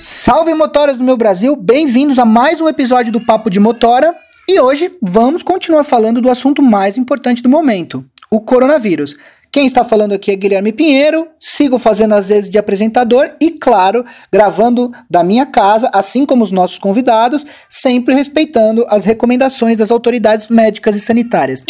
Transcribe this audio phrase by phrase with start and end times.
[0.00, 4.14] Salve motoras do meu Brasil, bem-vindos a mais um episódio do Papo de Motora.
[4.48, 9.16] E hoje vamos continuar falando do assunto mais importante do momento, o coronavírus.
[9.50, 14.04] Quem está falando aqui é Guilherme Pinheiro, sigo fazendo as vezes de apresentador e, claro,
[14.32, 20.46] gravando da minha casa, assim como os nossos convidados, sempre respeitando as recomendações das autoridades
[20.46, 21.64] médicas e sanitárias.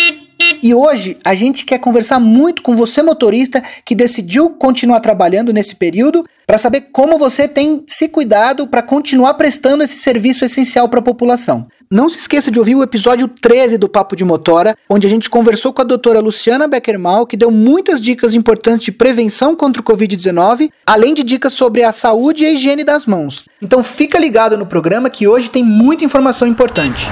[0.63, 5.75] E hoje a gente quer conversar muito com você, motorista, que decidiu continuar trabalhando nesse
[5.75, 10.99] período, para saber como você tem se cuidado para continuar prestando esse serviço essencial para
[10.99, 11.67] a população.
[11.91, 15.29] Não se esqueça de ouvir o episódio 13 do Papo de Motora, onde a gente
[15.29, 19.85] conversou com a doutora Luciana Beckermal, que deu muitas dicas importantes de prevenção contra o
[19.85, 23.45] Covid-19, além de dicas sobre a saúde e a higiene das mãos.
[23.61, 27.09] Então fica ligado no programa que hoje tem muita informação importante.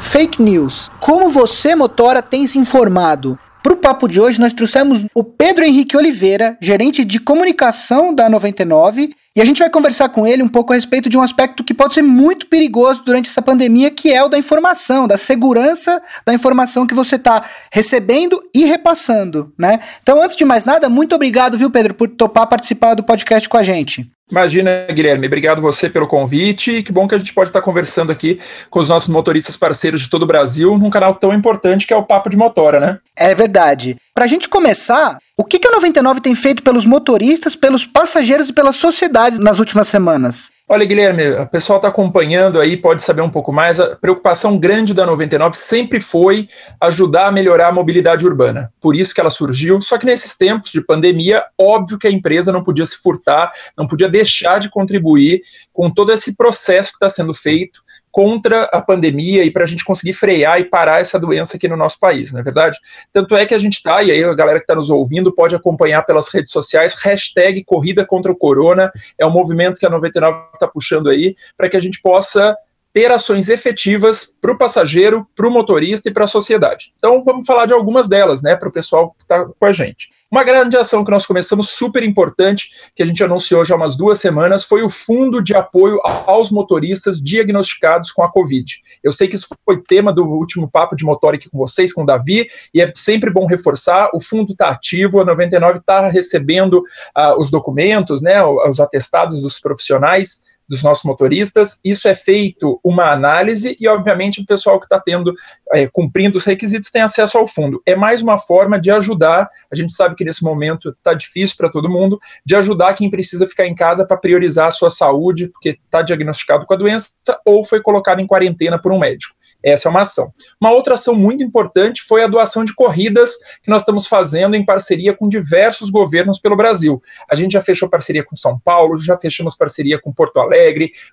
[0.00, 0.90] Fake news.
[1.00, 3.38] Como você, motora, tem se informado?
[3.62, 8.28] Para o papo de hoje, nós trouxemos o Pedro Henrique Oliveira, gerente de comunicação da
[8.28, 11.62] 99, e a gente vai conversar com ele um pouco a respeito de um aspecto
[11.62, 16.00] que pode ser muito perigoso durante essa pandemia, que é o da informação, da segurança
[16.24, 19.80] da informação que você está recebendo e repassando, né?
[20.02, 23.56] Então, antes de mais nada, muito obrigado, viu, Pedro, por topar participar do podcast com
[23.56, 24.10] a gente.
[24.30, 26.82] Imagina, Guilherme, obrigado você pelo convite.
[26.82, 30.10] Que bom que a gente pode estar conversando aqui com os nossos motoristas parceiros de
[30.10, 32.98] todo o Brasil num canal tão importante que é o Papo de Motora, né?
[33.16, 33.96] É verdade.
[34.14, 38.50] Para a gente começar, o que, que a 99 tem feito pelos motoristas, pelos passageiros
[38.50, 40.50] e pelas sociedades nas últimas semanas?
[40.70, 43.80] Olha, Guilherme, o pessoal está acompanhando aí, pode saber um pouco mais.
[43.80, 46.46] A preocupação grande da 99 sempre foi
[46.78, 48.70] ajudar a melhorar a mobilidade urbana.
[48.78, 49.80] Por isso que ela surgiu.
[49.80, 53.86] Só que nesses tempos de pandemia, óbvio que a empresa não podia se furtar, não
[53.86, 55.40] podia deixar de contribuir
[55.72, 57.80] com todo esse processo que está sendo feito
[58.18, 61.76] contra a pandemia e para a gente conseguir frear e parar essa doença aqui no
[61.76, 62.76] nosso país, não é verdade?
[63.12, 65.54] Tanto é que a gente está, e aí a galera que está nos ouvindo pode
[65.54, 70.48] acompanhar pelas redes sociais, hashtag Corrida contra o Corona, é um movimento que a 99
[70.52, 72.56] está puxando aí, para que a gente possa
[72.92, 76.92] ter ações efetivas para o passageiro, para o motorista e para a sociedade.
[76.98, 80.10] Então vamos falar de algumas delas, né, para o pessoal que está com a gente.
[80.30, 83.96] Uma grande ação que nós começamos, super importante, que a gente anunciou já há umas
[83.96, 88.74] duas semanas, foi o Fundo de Apoio aos Motoristas Diagnosticados com a Covid.
[89.02, 92.02] Eu sei que isso foi tema do último papo de motor aqui com vocês, com
[92.02, 96.80] o Davi, e é sempre bom reforçar: o fundo está ativo, a 99 está recebendo
[97.16, 101.80] uh, os documentos, né, os atestados dos profissionais dos nossos motoristas.
[101.84, 105.32] Isso é feito uma análise e, obviamente, o pessoal que está tendo,
[105.72, 107.82] é, cumprindo os requisitos, tem acesso ao fundo.
[107.86, 109.48] É mais uma forma de ajudar.
[109.70, 113.46] A gente sabe que nesse momento está difícil para todo mundo, de ajudar quem precisa
[113.46, 117.10] ficar em casa para priorizar a sua saúde, porque está diagnosticado com a doença
[117.44, 119.34] ou foi colocado em quarentena por um médico.
[119.62, 120.30] Essa é uma ação.
[120.60, 124.64] Uma outra ação muito importante foi a doação de corridas que nós estamos fazendo em
[124.64, 127.02] parceria com diversos governos pelo Brasil.
[127.28, 130.57] A gente já fechou parceria com São Paulo, já fechamos parceria com Porto Alegre,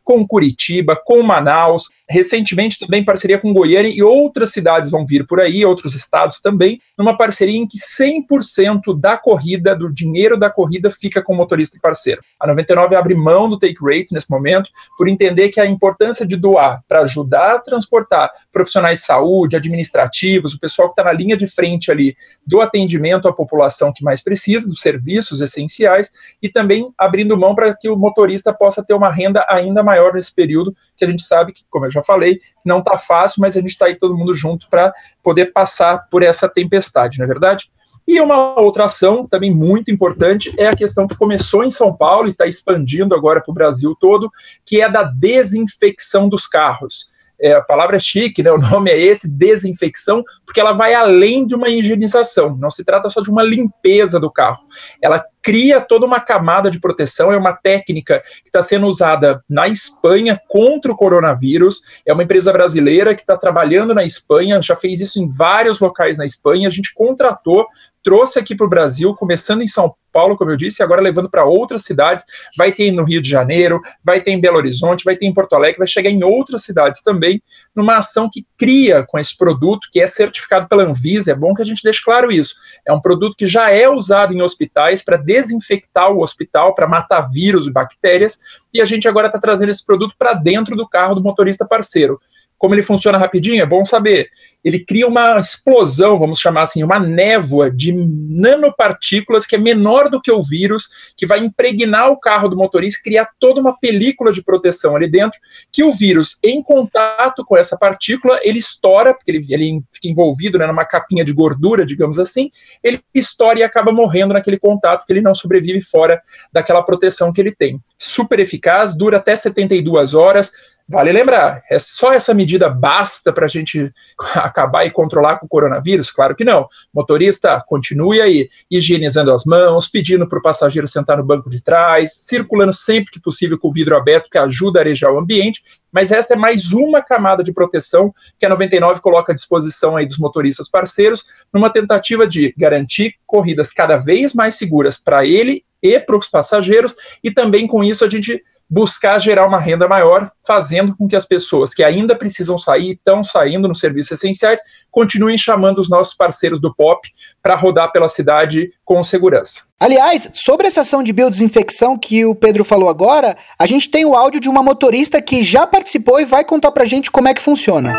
[0.04, 5.40] com Curitiba, com Manaus, recentemente também parceria com Goiânia e outras cidades vão vir por
[5.40, 10.92] aí, outros estados também, numa parceria em que 100% da corrida, do dinheiro da corrida,
[10.92, 12.22] fica com o motorista e parceiro.
[12.40, 16.36] A 99 abre mão do take rate nesse momento, por entender que a importância de
[16.36, 21.36] doar para ajudar a transportar profissionais de saúde, administrativos, o pessoal que está na linha
[21.36, 26.88] de frente ali do atendimento à população que mais precisa, dos serviços essenciais, e também
[26.98, 31.04] abrindo mão para que o motorista possa ter uma renda ainda maior nesse período, que
[31.04, 33.88] a gente sabe que, como eu já falei, não está fácil, mas a gente está
[33.88, 37.72] aí todo mundo junto para poder passar por essa tempestade, não é verdade?
[38.08, 42.28] E uma outra ação também muito importante é a questão que começou em São Paulo
[42.28, 44.32] e está expandindo agora para o Brasil todo,
[44.64, 48.52] que é da desinfecção dos carros é, a palavra é chique, né?
[48.52, 52.56] O nome é esse, desinfecção, porque ela vai além de uma higienização.
[52.58, 54.64] Não se trata só de uma limpeza do carro.
[55.02, 59.68] Ela cria toda uma camada de proteção, é uma técnica que está sendo usada na
[59.68, 61.82] Espanha contra o coronavírus.
[62.04, 66.18] É uma empresa brasileira que está trabalhando na Espanha, já fez isso em vários locais
[66.18, 66.68] na Espanha.
[66.68, 67.68] A gente contratou,
[68.04, 71.30] trouxe aqui para o Brasil, começando em São Paulo, como eu disse, e agora levando
[71.30, 72.24] para outras cidades.
[72.58, 75.54] Vai ter no Rio de Janeiro, vai ter em Belo Horizonte, vai ter em Porto
[75.54, 77.44] Alegre, vai chegar em outras cidades também,
[77.76, 81.32] numa ação que cria com esse produto, que é certificado pela Anvisa.
[81.32, 82.56] É bom que a gente deixe claro isso.
[82.88, 87.22] É um produto que já é usado em hospitais para desinfectar o hospital, para matar
[87.22, 88.40] vírus e bactérias,
[88.74, 92.20] e a gente agora está trazendo esse produto para dentro do carro do motorista parceiro
[92.58, 94.30] Como ele funciona rapidinho, é bom saber.
[94.66, 100.20] Ele cria uma explosão, vamos chamar assim, uma névoa de nanopartículas que é menor do
[100.20, 104.44] que o vírus, que vai impregnar o carro do motorista, criar toda uma película de
[104.44, 105.40] proteção ali dentro,
[105.72, 110.58] que o vírus, em contato com essa partícula, ele estoura, porque ele, ele fica envolvido
[110.58, 112.50] né, numa capinha de gordura, digamos assim,
[112.84, 116.20] ele estoura e acaba morrendo naquele contato, porque ele não sobrevive fora
[116.52, 117.80] daquela proteção que ele tem.
[118.00, 120.52] Super eficaz, dura até 72 horas,
[120.88, 123.92] Vale lembrar, é só essa medida basta para a gente
[124.36, 126.12] acabar e controlar com o coronavírus?
[126.12, 126.68] Claro que não.
[126.94, 132.14] Motorista, continue aí, higienizando as mãos, pedindo para o passageiro sentar no banco de trás,
[132.14, 135.64] circulando sempre que possível com o vidro aberto, que ajuda a arejar o ambiente.
[135.92, 140.06] Mas essa é mais uma camada de proteção que a 99 coloca à disposição aí
[140.06, 146.00] dos motoristas parceiros, numa tentativa de garantir corridas cada vez mais seguras para ele e
[146.00, 146.94] para os passageiros,
[147.24, 151.26] e também com isso a gente buscar gerar uma renda maior, fazendo com que as
[151.26, 154.60] pessoas que ainda precisam sair, estão saindo nos serviços essenciais,
[154.90, 157.10] continuem chamando os nossos parceiros do POP
[157.42, 159.64] para rodar pela cidade com segurança.
[159.80, 164.16] Aliás, sobre essa ação de biodesinfecção que o Pedro falou agora, a gente tem o
[164.16, 167.34] áudio de uma motorista que já participou e vai contar para a gente como é
[167.34, 167.94] que funciona.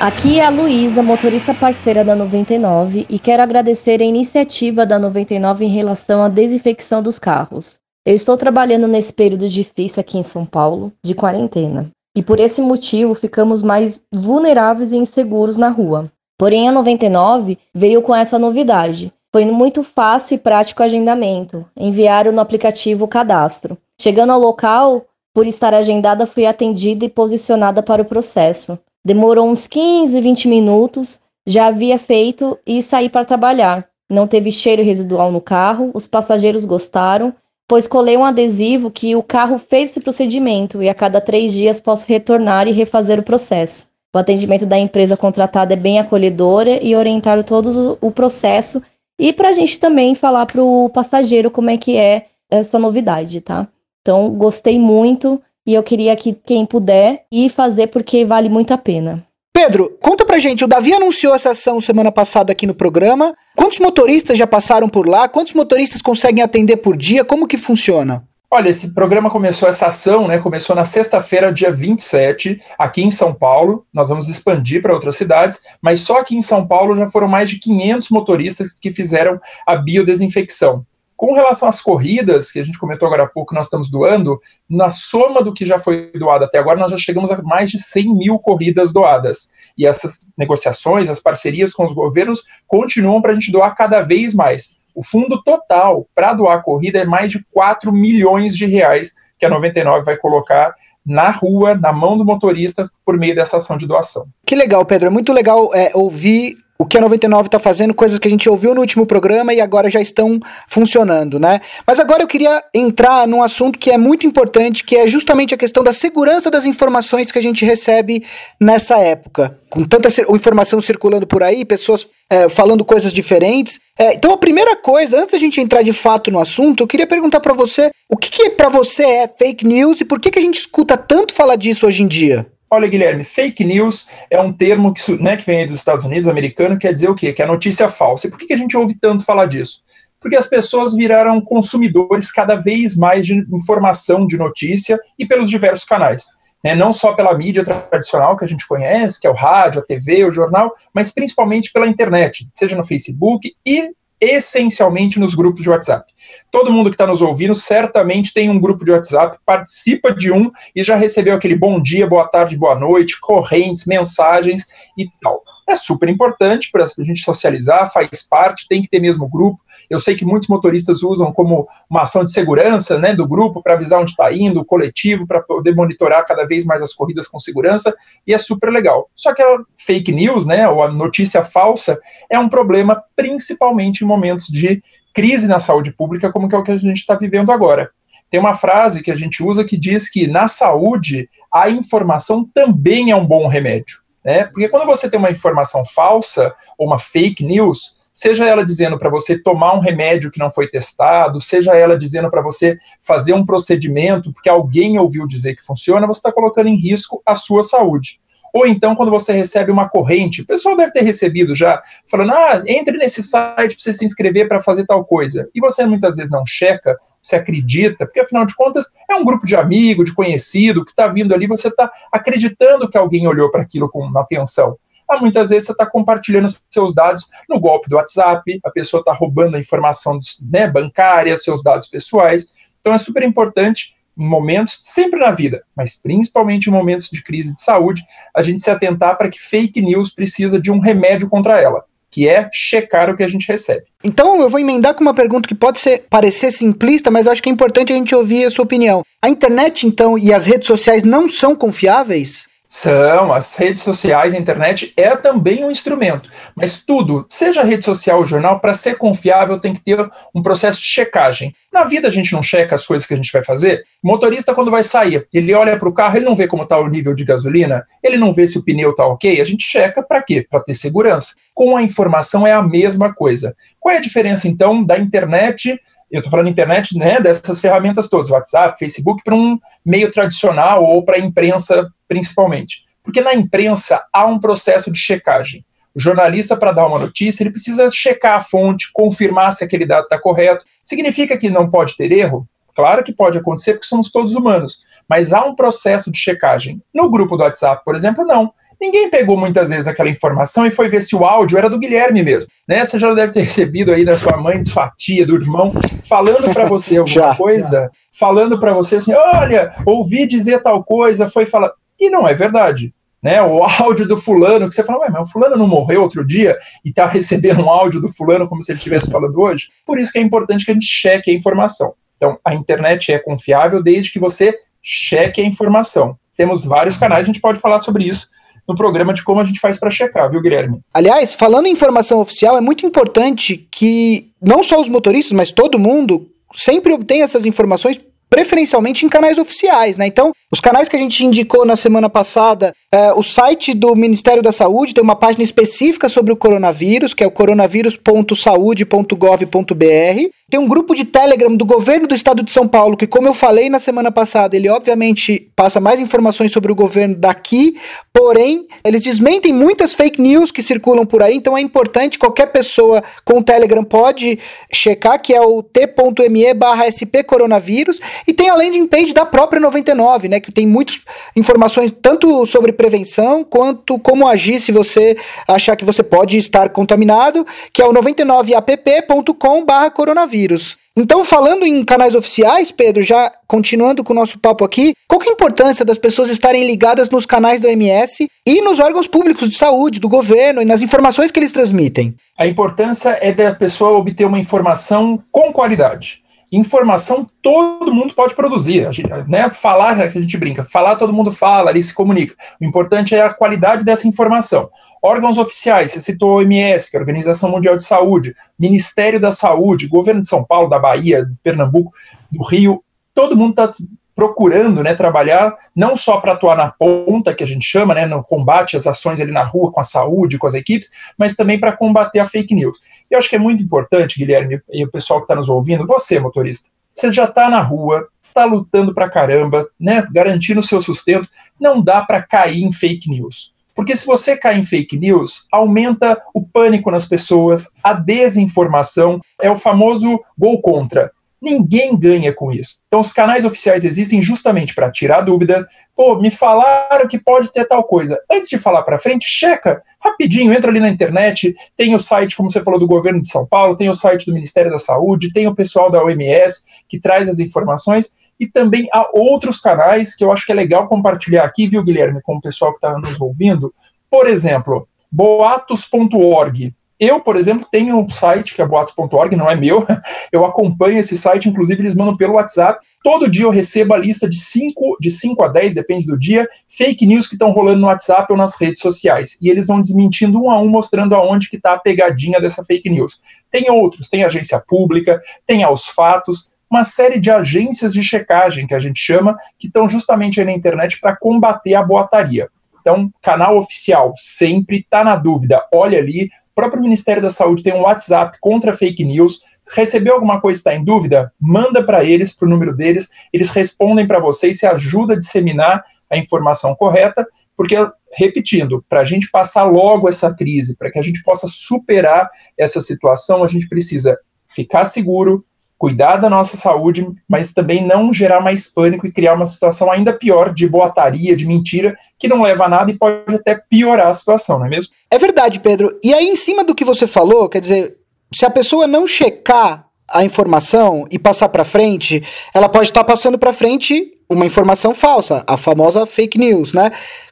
[0.00, 5.66] Aqui é a Luísa, motorista parceira da 99, e quero agradecer a iniciativa da 99
[5.66, 7.78] em relação à desinfecção dos carros.
[8.06, 12.62] Eu estou trabalhando nesse período difícil aqui em São Paulo, de quarentena, e por esse
[12.62, 16.10] motivo ficamos mais vulneráveis e inseguros na rua.
[16.38, 19.12] Porém, a 99 veio com essa novidade.
[19.30, 21.66] Foi muito fácil e prático o agendamento.
[21.76, 23.76] Enviaram no aplicativo o cadastro.
[24.00, 25.04] Chegando ao local,
[25.34, 28.78] por estar agendada, fui atendida e posicionada para o processo.
[29.04, 33.88] Demorou uns 15, 20 minutos, já havia feito e saí para trabalhar.
[34.10, 37.34] Não teve cheiro residual no carro, os passageiros gostaram,
[37.68, 41.80] pois colei um adesivo que o carro fez esse procedimento e a cada três dias
[41.80, 43.86] posso retornar e refazer o processo.
[44.12, 48.82] O atendimento da empresa contratada é bem acolhedora e orientaram todo o processo
[49.18, 53.40] e para a gente também falar para o passageiro como é que é essa novidade,
[53.40, 53.68] tá?
[54.00, 58.78] Então, gostei muito e eu queria que quem puder ir fazer porque vale muito a
[58.78, 59.26] pena.
[59.52, 63.34] Pedro, conta pra gente, o Davi anunciou essa ação semana passada aqui no programa.
[63.56, 65.28] Quantos motoristas já passaram por lá?
[65.28, 67.24] Quantos motoristas conseguem atender por dia?
[67.24, 68.24] Como que funciona?
[68.52, 70.40] Olha, esse programa começou, essa ação, né?
[70.40, 73.86] Começou na sexta-feira, dia 27, aqui em São Paulo.
[73.94, 77.48] Nós vamos expandir para outras cidades, mas só aqui em São Paulo já foram mais
[77.48, 80.84] de 500 motoristas que fizeram a biodesinfecção.
[81.20, 84.88] Com relação às corridas, que a gente comentou agora há pouco, nós estamos doando, na
[84.88, 88.14] soma do que já foi doado até agora, nós já chegamos a mais de 100
[88.16, 89.50] mil corridas doadas.
[89.76, 94.34] E essas negociações, as parcerias com os governos continuam para a gente doar cada vez
[94.34, 94.76] mais.
[94.94, 99.44] O fundo total para doar a corrida é mais de 4 milhões de reais que
[99.44, 100.74] a 99 vai colocar
[101.04, 104.26] na rua, na mão do motorista, por meio dessa ação de doação.
[104.46, 105.08] Que legal, Pedro.
[105.08, 108.48] É muito legal é, ouvir o que a 99 está fazendo, coisas que a gente
[108.48, 111.60] ouviu no último programa e agora já estão funcionando, né?
[111.86, 115.58] Mas agora eu queria entrar num assunto que é muito importante, que é justamente a
[115.58, 118.24] questão da segurança das informações que a gente recebe
[118.58, 119.58] nessa época.
[119.68, 123.78] Com tanta informação circulando por aí, pessoas é, falando coisas diferentes.
[123.98, 127.06] É, então, a primeira coisa, antes da gente entrar de fato no assunto, eu queria
[127.06, 130.38] perguntar para você o que, que para você é fake news e por que, que
[130.38, 132.46] a gente escuta tanto falar disso hoje em dia?
[132.72, 136.78] Olha, Guilherme, fake news é um termo que, né, que vem dos Estados Unidos, americano,
[136.78, 137.32] quer dizer o quê?
[137.32, 138.28] Que é notícia falsa.
[138.28, 139.82] E por que, a gente ouve tanto falar disso?
[140.20, 145.84] Porque as pessoas viraram consumidores cada vez mais de informação, de notícia e pelos diversos
[145.84, 146.26] canais.
[146.62, 149.84] Né, não só pela mídia tradicional que a gente conhece, que é o rádio, a
[149.84, 153.90] TV, o jornal, mas principalmente pela internet, seja no Facebook e
[154.20, 156.12] essencialmente nos grupos de WhatsApp.
[156.50, 160.50] Todo mundo que está nos ouvindo certamente tem um grupo de WhatsApp, participa de um
[160.76, 164.64] e já recebeu aquele bom dia, boa tarde, boa noite, correntes, mensagens
[164.98, 165.42] e tal.
[165.68, 169.60] É super importante para a gente socializar, faz parte, tem que ter mesmo grupo.
[169.90, 173.74] Eu sei que muitos motoristas usam como uma ação de segurança né, do grupo para
[173.74, 177.40] avisar onde está indo, o coletivo, para poder monitorar cada vez mais as corridas com
[177.40, 177.92] segurança,
[178.24, 179.10] e é super legal.
[179.16, 181.98] Só que a fake news, né, ou a notícia falsa,
[182.30, 184.80] é um problema principalmente em momentos de
[185.12, 187.90] crise na saúde pública, como que é o que a gente está vivendo agora.
[188.30, 193.10] Tem uma frase que a gente usa que diz que na saúde a informação também
[193.10, 193.98] é um bom remédio.
[194.24, 194.44] Né?
[194.44, 199.10] Porque quando você tem uma informação falsa ou uma fake news, seja ela dizendo para
[199.10, 203.44] você tomar um remédio que não foi testado, seja ela dizendo para você fazer um
[203.44, 208.20] procedimento porque alguém ouviu dizer que funciona, você está colocando em risco a sua saúde.
[208.52, 212.62] Ou então, quando você recebe uma corrente, o pessoal deve ter recebido já, falando: ah,
[212.66, 215.48] entre nesse site para você se inscrever para fazer tal coisa.
[215.54, 219.46] E você muitas vezes não checa, você acredita, porque afinal de contas é um grupo
[219.46, 223.62] de amigo, de conhecido que está vindo ali, você está acreditando que alguém olhou para
[223.62, 224.76] aquilo com atenção.
[225.10, 229.12] Ah, muitas vezes você está compartilhando seus dados no golpe do WhatsApp, a pessoa está
[229.12, 232.46] roubando a informação né, bancária, seus dados pessoais.
[232.78, 237.52] Então é super importante em momentos, sempre na vida, mas principalmente em momentos de crise
[237.52, 238.02] de saúde,
[238.34, 242.28] a gente se atentar para que fake news precisa de um remédio contra ela, que
[242.28, 243.84] é checar o que a gente recebe.
[244.04, 247.42] Então eu vou emendar com uma pergunta que pode ser, parecer simplista, mas eu acho
[247.42, 249.02] que é importante a gente ouvir a sua opinião.
[249.20, 252.49] A internet, então, e as redes sociais não são confiáveis?
[252.72, 258.20] São, as redes sociais, a internet é também um instrumento, mas tudo, seja rede social
[258.20, 259.98] ou jornal, para ser confiável tem que ter
[260.32, 261.52] um processo de checagem.
[261.72, 263.82] Na vida a gente não checa as coisas que a gente vai fazer.
[264.00, 266.78] O motorista, quando vai sair, ele olha para o carro, ele não vê como está
[266.78, 270.00] o nível de gasolina, ele não vê se o pneu está ok, a gente checa
[270.00, 270.46] para quê?
[270.48, 271.34] Para ter segurança.
[271.52, 273.52] Com a informação é a mesma coisa.
[273.80, 275.76] Qual é a diferença, então, da internet
[276.10, 281.04] eu estou falando internet, né, dessas ferramentas todas, WhatsApp, Facebook, para um meio tradicional ou
[281.04, 282.84] para a imprensa principalmente.
[283.02, 285.64] Porque na imprensa há um processo de checagem.
[285.94, 290.04] O jornalista, para dar uma notícia, ele precisa checar a fonte, confirmar se aquele dado
[290.04, 290.64] está correto.
[290.84, 292.46] Significa que não pode ter erro?
[292.74, 296.80] Claro que pode acontecer, porque somos todos humanos, mas há um processo de checagem.
[296.94, 298.52] No grupo do WhatsApp, por exemplo, não.
[298.80, 302.22] Ninguém pegou muitas vezes aquela informação e foi ver se o áudio era do Guilherme
[302.22, 302.50] mesmo.
[302.66, 302.82] Né?
[302.82, 305.72] Você já deve ter recebido aí da sua mãe, de sua tia, do irmão,
[306.08, 307.90] falando para você alguma já, coisa, já.
[308.18, 311.72] falando para você assim: olha, ouvi dizer tal coisa, foi falar.
[311.98, 312.94] E não é verdade.
[313.22, 316.26] Né, o áudio do fulano, que você fala, ué, mas o fulano não morreu outro
[316.26, 319.68] dia e está recebendo um áudio do fulano como se ele estivesse falando hoje?
[319.84, 321.92] Por isso que é importante que a gente cheque a informação.
[322.16, 326.16] Então, a internet é confiável desde que você cheque a informação.
[326.34, 328.30] Temos vários canais, a gente pode falar sobre isso
[328.70, 330.80] no programa de como a gente faz para checar, viu, Guilherme?
[330.94, 335.78] Aliás, falando em informação oficial, é muito importante que não só os motoristas, mas todo
[335.78, 338.00] mundo sempre obtenha essas informações
[338.30, 340.06] preferencialmente em canais oficiais, né?
[340.06, 344.40] Então, os canais que a gente indicou na semana passada, é, o site do Ministério
[344.40, 350.30] da Saúde tem uma página específica sobre o coronavírus, que é o coronavírus.saude.gov.br.
[350.50, 353.32] Tem um grupo de Telegram do governo do estado de São Paulo, que, como eu
[353.32, 357.76] falei na semana passada, ele obviamente passa mais informações sobre o governo daqui,
[358.12, 363.00] porém, eles desmentem muitas fake news que circulam por aí, então é importante, qualquer pessoa
[363.24, 364.40] com Telegram pode
[364.74, 366.86] checar, que é o t.me barra
[367.24, 370.98] coronavírus, e tem a landing page da própria 99, né, que tem muitas
[371.36, 375.16] informações tanto sobre prevenção, quanto como agir se você
[375.46, 380.78] achar que você pode estar contaminado, que é o 99app.com barra coronavírus vírus.
[380.96, 385.28] Então, falando em canais oficiais, Pedro, já continuando com o nosso papo aqui, qual que
[385.28, 389.48] é a importância das pessoas estarem ligadas nos canais do OMS e nos órgãos públicos
[389.48, 392.14] de saúde, do governo e nas informações que eles transmitem?
[392.36, 396.19] A importância é da pessoa obter uma informação com qualidade.
[396.52, 398.86] Informação todo mundo pode produzir.
[398.86, 402.34] A gente, né, falar, a gente brinca, falar todo mundo fala, ali se comunica.
[402.60, 404.68] O importante é a qualidade dessa informação.
[405.02, 409.30] Órgãos oficiais, você citou a OMS, que é a Organização Mundial de Saúde, Ministério da
[409.30, 411.92] Saúde, Governo de São Paulo, da Bahia, de Pernambuco,
[412.30, 412.82] do Rio,
[413.14, 413.70] todo mundo está
[414.20, 418.22] procurando né, trabalhar não só para atuar na ponta, que a gente chama, né, no
[418.22, 421.72] combate às ações ali na rua, com a saúde, com as equipes, mas também para
[421.72, 422.76] combater a fake news.
[423.10, 425.86] E eu acho que é muito importante, Guilherme, e o pessoal que está nos ouvindo,
[425.86, 430.82] você, motorista, você já está na rua, está lutando para caramba, né, garantindo o seu
[430.82, 431.26] sustento,
[431.58, 433.54] não dá para cair em fake news.
[433.74, 439.50] Porque se você cair em fake news, aumenta o pânico nas pessoas, a desinformação, é
[439.50, 441.10] o famoso gol contra.
[441.40, 442.80] Ninguém ganha com isso.
[442.86, 445.66] Então, os canais oficiais existem justamente para tirar dúvida.
[445.96, 448.20] Pô, me falaram que pode ter tal coisa.
[448.30, 451.54] Antes de falar para frente, checa rapidinho, entra ali na internet.
[451.76, 454.34] Tem o site, como você falou, do governo de São Paulo, tem o site do
[454.34, 458.10] Ministério da Saúde, tem o pessoal da OMS que traz as informações.
[458.38, 462.20] E também há outros canais que eu acho que é legal compartilhar aqui, viu, Guilherme,
[462.22, 463.72] com o pessoal que está nos ouvindo.
[464.10, 469.86] Por exemplo, boatos.org eu, por exemplo, tenho um site que é boatos.org, não é meu.
[470.30, 472.84] Eu acompanho esse site, inclusive eles mandam pelo WhatsApp.
[473.02, 476.46] Todo dia eu recebo a lista de 5 de cinco a 10, depende do dia,
[476.68, 479.38] fake news que estão rolando no WhatsApp ou nas redes sociais.
[479.40, 482.90] E eles vão desmentindo um a um, mostrando aonde que está a pegadinha dessa fake
[482.90, 483.18] news.
[483.50, 488.74] Tem outros, tem agência pública, tem aos fatos, uma série de agências de checagem que
[488.74, 492.48] a gente chama, que estão justamente aí na internet para combater a boataria.
[492.80, 497.80] Então, canal oficial, sempre está na dúvida, olha ali, próprio Ministério da Saúde tem um
[497.80, 499.38] WhatsApp contra fake news.
[499.72, 504.06] Recebeu alguma coisa está em dúvida, manda para eles, para o número deles, eles respondem
[504.06, 507.26] para você e se ajuda a disseminar a informação correta,
[507.56, 507.76] porque
[508.12, 512.80] repetindo, para a gente passar logo essa crise, para que a gente possa superar essa
[512.80, 515.44] situação, a gente precisa ficar seguro,
[515.80, 520.12] cuidar da nossa saúde, mas também não gerar mais pânico e criar uma situação ainda
[520.12, 524.12] pior de boataria, de mentira, que não leva a nada e pode até piorar a
[524.12, 524.92] situação, não é mesmo?
[525.10, 525.98] É verdade, Pedro.
[526.04, 527.96] E aí, em cima do que você falou, quer dizer,
[528.30, 533.06] se a pessoa não checar a informação e passar para frente, ela pode estar tá
[533.06, 536.90] passando para frente uma informação falsa, a famosa fake news, né?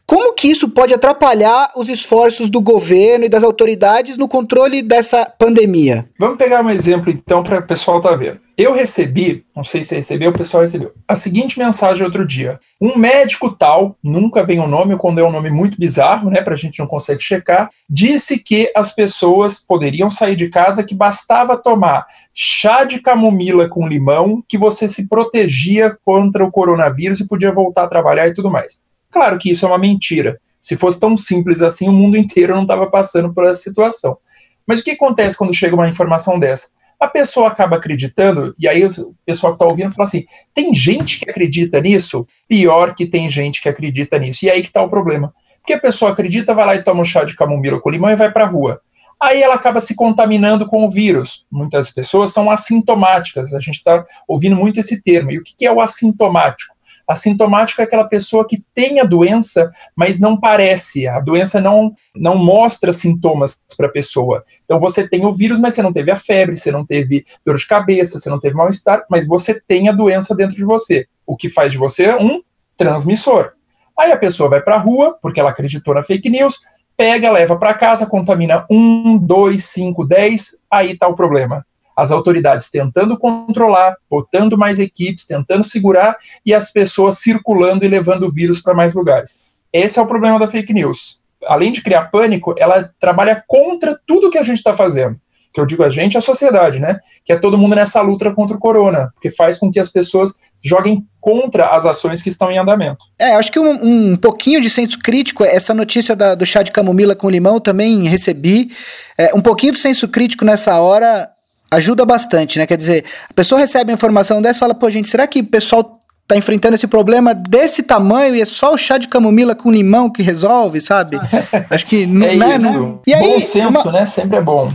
[0.09, 5.31] Como que isso pode atrapalhar os esforços do governo e das autoridades no controle dessa
[5.39, 6.09] pandemia?
[6.19, 8.41] Vamos pegar um exemplo então para o pessoal tá vendo.
[8.57, 12.59] Eu recebi, não sei se recebeu, o pessoal recebeu, a seguinte mensagem outro dia.
[12.81, 16.41] Um médico tal, nunca vem o um nome, quando é um nome muito bizarro, né,
[16.41, 20.95] para a gente não consegue checar, disse que as pessoas poderiam sair de casa que
[20.95, 27.29] bastava tomar chá de camomila com limão, que você se protegia contra o coronavírus e
[27.29, 28.88] podia voltar a trabalhar e tudo mais.
[29.11, 30.39] Claro que isso é uma mentira.
[30.61, 34.19] Se fosse tão simples assim, o mundo inteiro não estava passando por essa situação.
[34.67, 36.69] Mas o que acontece quando chega uma informação dessa?
[37.01, 41.21] A pessoa acaba acreditando, e aí o pessoal que está ouvindo fala assim: tem gente
[41.21, 42.27] que acredita nisso?
[42.49, 44.45] Pior que tem gente que acredita nisso.
[44.45, 45.33] E aí que está o problema.
[45.61, 48.17] Porque a pessoa acredita, vai lá e toma um chá de camomila com limão e
[48.17, 48.81] vai para a rua.
[49.21, 51.47] Aí ela acaba se contaminando com o vírus.
[51.51, 55.31] Muitas pessoas são assintomáticas, a gente está ouvindo muito esse termo.
[55.31, 56.75] E o que é o assintomático?
[57.09, 62.37] Assintomático é aquela pessoa que tem a doença, mas não parece, a doença não, não
[62.37, 64.45] mostra sintomas para a pessoa.
[64.63, 67.57] Então você tem o vírus, mas você não teve a febre, você não teve dor
[67.57, 71.07] de cabeça, você não teve mal-estar, mas você tem a doença dentro de você.
[71.27, 72.43] O que faz de você um
[72.77, 73.53] transmissor.
[73.99, 76.59] Aí a pessoa vai para a rua, porque ela acreditou na fake news,
[76.95, 81.65] pega, leva para casa, contamina um, dois, cinco, dez, aí está o problema
[81.99, 88.23] as autoridades tentando controlar, botando mais equipes, tentando segurar e as pessoas circulando e levando
[88.23, 89.37] o vírus para mais lugares.
[89.73, 91.21] Esse é o problema da fake news.
[91.45, 95.17] Além de criar pânico, ela trabalha contra tudo que a gente está fazendo.
[95.53, 97.01] Que eu digo a gente, a sociedade, né?
[97.25, 100.35] Que é todo mundo nessa luta contra o corona, porque faz com que as pessoas
[100.63, 102.99] joguem contra as ações que estão em andamento.
[103.21, 106.71] É, acho que um, um pouquinho de senso crítico, essa notícia da, do chá de
[106.71, 108.71] camomila com limão também recebi.
[109.19, 111.29] É, um pouquinho de senso crítico nessa hora
[111.71, 112.67] ajuda bastante, né?
[112.67, 115.47] Quer dizer, a pessoa recebe a informação dessa e fala, pô, gente, será que o
[115.47, 119.71] pessoal tá enfrentando esse problema desse tamanho e é só o chá de camomila com
[119.71, 121.19] limão que resolve, sabe?
[121.71, 123.01] Acho que não é né, isso.
[123.07, 123.93] E aí, bom senso, uma...
[123.93, 124.07] né?
[124.07, 124.71] Sempre é bom.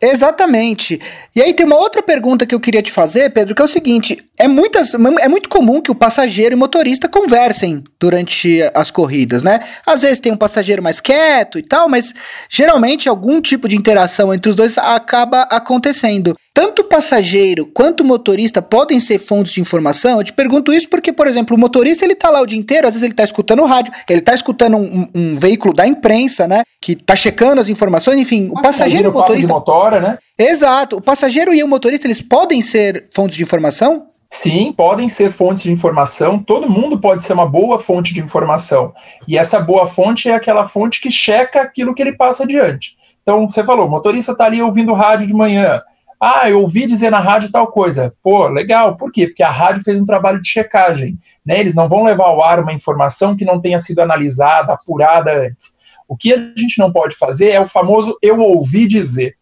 [0.00, 1.00] Exatamente.
[1.34, 3.68] E aí tem uma outra pergunta que eu queria te fazer, Pedro, que é o
[3.68, 8.90] seguinte: é, muitas, é muito comum que o passageiro e o motorista conversem durante as
[8.90, 9.60] corridas, né?
[9.84, 12.14] Às vezes tem um passageiro mais quieto e tal, mas
[12.48, 16.34] geralmente algum tipo de interação entre os dois acaba acontecendo.
[16.58, 20.18] Tanto o passageiro quanto o motorista podem ser fontes de informação.
[20.18, 22.88] Eu te pergunto isso porque, por exemplo, o motorista ele tá lá o dia inteiro,
[22.88, 26.48] às vezes ele tá escutando o rádio, ele tá escutando um, um veículo da imprensa,
[26.48, 26.62] né?
[26.80, 29.52] Que tá checando as informações, enfim, o passageiro e o motorista.
[29.52, 30.18] Motora, né?
[30.36, 30.96] Exato.
[30.96, 34.08] O passageiro e o motorista, eles podem ser fontes de informação?
[34.28, 38.92] Sim, podem ser fontes de informação, todo mundo pode ser uma boa fonte de informação.
[39.28, 42.96] E essa boa fonte é aquela fonte que checa aquilo que ele passa adiante.
[43.22, 45.80] Então, você falou, o motorista está ali ouvindo rádio de manhã,
[46.20, 48.12] ah, eu ouvi dizer na rádio tal coisa.
[48.22, 48.96] Pô, legal.
[48.96, 49.28] Por quê?
[49.28, 51.16] Porque a rádio fez um trabalho de checagem.
[51.46, 51.60] Né?
[51.60, 55.78] Eles não vão levar ao ar uma informação que não tenha sido analisada, apurada antes.
[56.08, 59.36] O que a gente não pode fazer é o famoso eu ouvi dizer.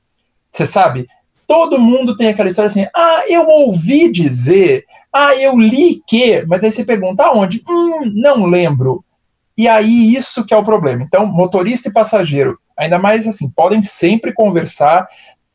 [0.51, 1.09] Você sabe?
[1.47, 6.62] Todo mundo tem aquela história assim: ah, eu ouvi dizer, ah, eu li que, mas
[6.62, 7.62] aí você pergunta aonde?
[7.69, 9.05] Hum, não lembro.
[9.57, 11.03] E aí isso que é o problema.
[11.03, 15.07] Então, motorista e passageiro, ainda mais assim, podem sempre conversar,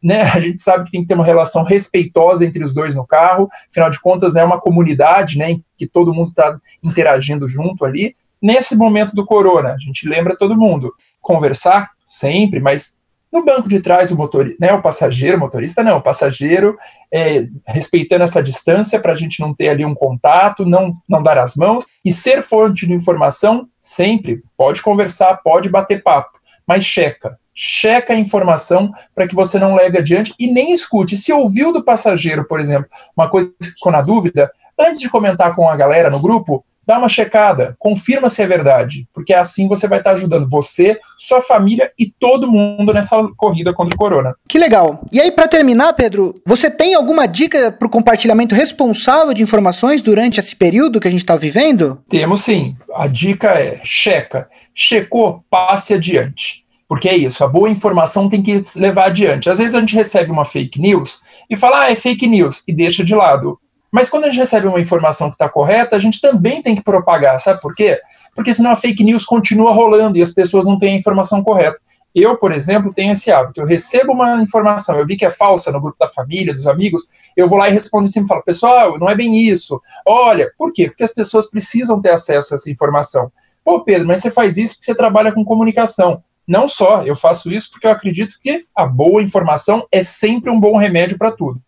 [0.02, 3.06] né, a gente sabe que tem que ter uma relação respeitosa entre os dois no
[3.06, 7.86] carro, afinal de contas é uma comunidade, né, em que todo mundo está interagindo junto
[7.86, 8.16] ali.
[8.42, 13.00] Nesse momento do corona, a gente lembra todo mundo, conversar sempre, mas
[13.32, 16.78] no banco de trás o motorista, né, o passageiro, motorista não, o passageiro
[17.12, 21.38] é, respeitando essa distância para a gente não ter ali um contato, não, não dar
[21.38, 26.38] as mãos e ser fonte de informação sempre, pode conversar, pode bater papo,
[26.68, 31.18] mas checa, checa a informação para que você não leve adiante e nem escute.
[31.18, 35.56] Se ouviu do passageiro, por exemplo, uma coisa que ficou na dúvida, antes de comentar
[35.56, 39.88] com a galera no grupo, dá uma checada, confirma se é verdade, porque assim você
[39.88, 44.36] vai estar ajudando você, sua família e todo mundo nessa corrida contra o corona.
[44.48, 45.02] Que legal.
[45.12, 50.02] E aí para terminar, Pedro, você tem alguma dica para o compartilhamento responsável de informações
[50.02, 52.04] durante esse período que a gente está vivendo?
[52.10, 52.76] Temos sim.
[52.94, 56.61] A dica é checa, checou, passe adiante.
[56.92, 59.50] Porque é isso, a boa informação tem que levar adiante.
[59.50, 62.74] Às vezes a gente recebe uma fake news e fala, ah, é fake news, e
[62.74, 63.58] deixa de lado.
[63.90, 66.84] Mas quando a gente recebe uma informação que está correta, a gente também tem que
[66.84, 67.98] propagar, sabe por quê?
[68.36, 71.80] Porque senão a fake news continua rolando e as pessoas não têm a informação correta.
[72.14, 73.62] Eu, por exemplo, tenho esse hábito.
[73.62, 77.04] Eu recebo uma informação, eu vi que é falsa no grupo da família, dos amigos,
[77.38, 79.82] eu vou lá e respondo e falo, pessoal, não é bem isso.
[80.06, 80.90] Olha, por quê?
[80.90, 83.32] Porque as pessoas precisam ter acesso a essa informação.
[83.64, 86.22] Pô, Pedro, mas você faz isso porque você trabalha com comunicação.
[86.52, 90.60] Não só, eu faço isso porque eu acredito que a boa informação é sempre um
[90.60, 91.62] bom remédio para tudo.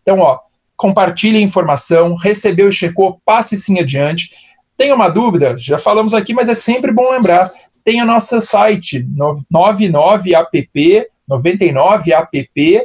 [0.00, 0.38] Então, ó,
[0.76, 4.30] compartilhe a informação, recebeu e checou, passe sim adiante.
[4.76, 5.58] Tem uma dúvida?
[5.58, 7.50] Já falamos aqui, mas é sempre bom lembrar.
[7.82, 9.04] Tem o nosso site
[9.50, 12.82] 99app, 99app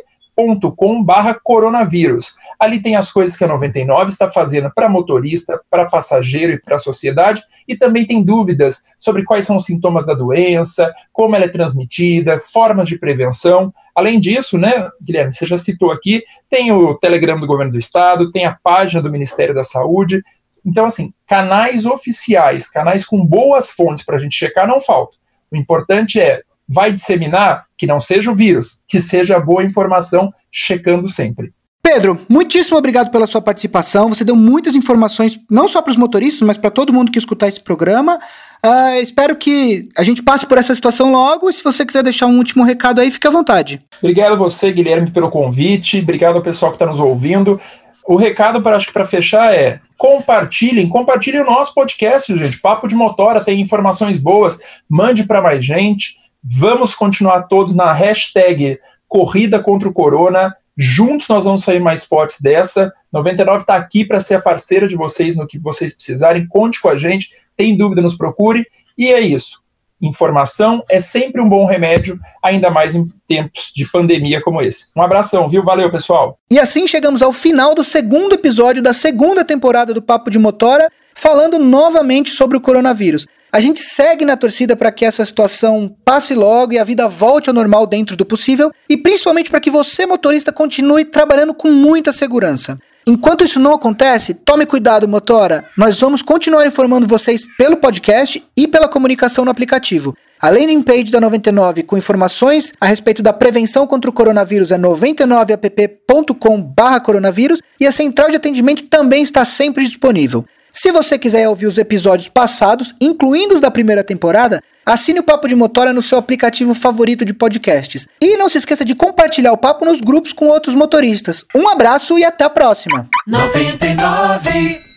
[0.76, 2.34] com barra coronavírus.
[2.60, 6.76] Ali tem as coisas que a 99 está fazendo para motorista, para passageiro e para
[6.76, 11.46] a sociedade, e também tem dúvidas sobre quais são os sintomas da doença, como ela
[11.46, 13.74] é transmitida, formas de prevenção.
[13.96, 18.32] Além disso, né, Guilherme, você já citou aqui, tem o Telegram do Governo do Estado,
[18.32, 20.24] tem a página do Ministério da Saúde.
[20.66, 25.20] Então, assim, canais oficiais, canais com boas fontes para a gente checar não faltam.
[25.52, 30.32] O importante é vai disseminar, que não seja o vírus, que seja a boa informação,
[30.52, 31.54] checando sempre.
[31.86, 34.08] Pedro, muitíssimo obrigado pela sua participação.
[34.08, 37.50] Você deu muitas informações, não só para os motoristas, mas para todo mundo que escutar
[37.50, 38.18] esse programa.
[38.66, 41.50] Uh, espero que a gente passe por essa situação logo.
[41.50, 43.82] E se você quiser deixar um último recado aí, fique à vontade.
[44.02, 46.00] Obrigado a você, Guilherme, pelo convite.
[46.00, 47.60] Obrigado ao pessoal que está nos ouvindo.
[48.08, 52.62] O recado para acho que para fechar é compartilhem, compartilhem o nosso podcast, gente.
[52.62, 54.58] Papo de Motora tem informações boas.
[54.90, 56.16] Mande para mais gente.
[56.44, 60.56] Vamos continuar todos na hashtag Corrida contra o Corona.
[60.76, 62.92] Juntos nós vamos sair mais fortes dessa.
[63.12, 66.48] 99 está aqui para ser a parceira de vocês no que vocês precisarem.
[66.48, 67.30] Conte com a gente.
[67.56, 68.66] Tem dúvida, nos procure.
[68.98, 69.64] E é isso.
[70.02, 74.88] Informação é sempre um bom remédio, ainda mais em tempos de pandemia como esse.
[74.94, 75.64] Um abração, viu?
[75.64, 76.38] Valeu, pessoal.
[76.52, 80.92] E assim chegamos ao final do segundo episódio da segunda temporada do Papo de Motora,
[81.16, 83.26] falando novamente sobre o coronavírus.
[83.54, 87.52] A gente segue na torcida para que essa situação passe logo e a vida volte
[87.52, 92.12] ao normal dentro do possível e principalmente para que você, motorista, continue trabalhando com muita
[92.12, 92.80] segurança.
[93.08, 95.70] Enquanto isso não acontece, tome cuidado, motora.
[95.78, 100.18] Nós vamos continuar informando vocês pelo podcast e pela comunicação no aplicativo.
[100.42, 104.80] A landing page da 99 com informações a respeito da prevenção contra o coronavírus é
[104.80, 110.44] 99app.com/coronavírus e a central de atendimento também está sempre disponível.
[110.76, 115.48] Se você quiser ouvir os episódios passados, incluindo os da primeira temporada, assine o Papo
[115.48, 118.08] de Motora no seu aplicativo favorito de podcasts.
[118.20, 121.46] E não se esqueça de compartilhar o papo nos grupos com outros motoristas.
[121.56, 123.08] Um abraço e até a próxima.
[123.28, 124.93] 99